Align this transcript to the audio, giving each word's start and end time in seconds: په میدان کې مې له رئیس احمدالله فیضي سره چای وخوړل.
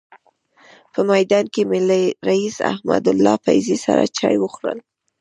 په 0.93 0.99
میدان 1.11 1.45
کې 1.53 1.61
مې 1.69 1.79
له 1.89 1.99
رئیس 2.29 2.55
احمدالله 2.71 3.35
فیضي 3.45 3.77
سره 3.85 4.03
چای 4.17 4.35
وخوړل. 4.39 4.79